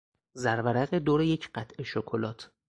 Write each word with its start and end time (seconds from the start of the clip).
زرورق 0.33 0.93
دور 0.95 1.21
یک 1.21 1.51
قطعه 1.55 1.83
شکلات 1.85 2.51